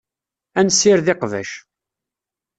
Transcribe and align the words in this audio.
Ad 0.59 0.65
nessired 0.65 1.07
iqbac. 1.13 1.51